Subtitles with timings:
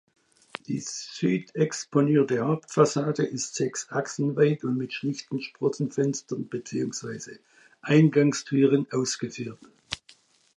[0.65, 7.37] Die südexponierte Hauptfassade ist sechs Achsen weit und mit schlichten Sprossenfenstern beziehungsweise
[7.83, 9.59] Eingangstüren ausgeführt.